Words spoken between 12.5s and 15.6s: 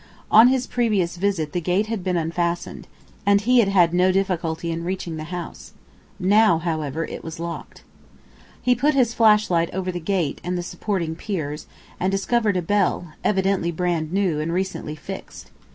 a bell, evidently brand new, and recently fixed.